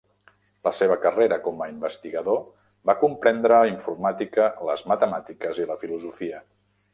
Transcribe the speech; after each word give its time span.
La 0.67 0.71
seva 0.75 0.95
carrera 1.01 1.35
com 1.47 1.59
a 1.65 1.67
investigador 1.73 2.39
va 2.91 2.95
comprendre 3.03 3.59
informàtica, 3.73 4.49
les 4.71 4.83
matemàtiques 4.93 5.61
i 5.65 5.69
la 5.75 5.79
filosofia. 5.85 6.43